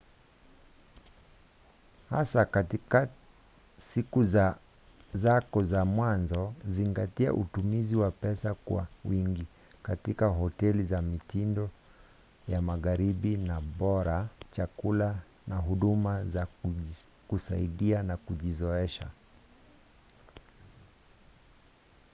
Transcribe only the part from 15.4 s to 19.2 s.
na huduma za kusaidia kujizoesha